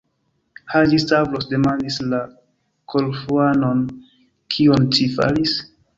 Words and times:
Haĝi-Stavros 0.71 1.45
demandis 1.51 1.99
la 2.13 2.21
Korfuanon: 2.95 3.85
Kion 4.57 4.89
ci 4.97 5.07
faris? 5.19 5.55